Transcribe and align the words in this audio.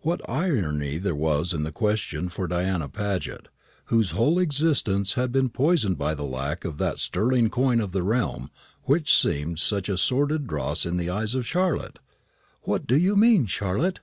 What 0.00 0.28
irony 0.28 0.98
there 0.98 1.14
was 1.14 1.52
in 1.54 1.62
the 1.62 1.70
question 1.70 2.30
for 2.30 2.48
Diana 2.48 2.88
Paget, 2.88 3.46
whose 3.84 4.10
whole 4.10 4.40
existence 4.40 5.12
had 5.12 5.30
been 5.30 5.50
poisoned 5.50 5.96
by 5.96 6.16
the 6.16 6.24
lack 6.24 6.64
of 6.64 6.78
that 6.78 6.98
sterling 6.98 7.48
coin 7.48 7.80
of 7.80 7.92
the 7.92 8.02
realm 8.02 8.50
which 8.86 9.16
seemed 9.16 9.60
such 9.60 9.86
sordid 10.00 10.48
dross 10.48 10.84
in 10.84 10.96
the 10.96 11.08
eyes 11.10 11.36
of 11.36 11.46
Charlotte! 11.46 12.00
"What 12.62 12.88
do 12.88 12.96
you 12.98 13.14
mean, 13.14 13.46
Charlotte?" 13.46 14.00